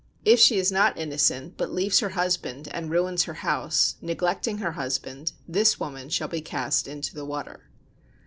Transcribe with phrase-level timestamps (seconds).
[0.25, 4.71] If she is not innocent, but leaves her husband, and ruins her house, neglecting her
[4.71, 7.69] husband, this woman shall be cast into the water.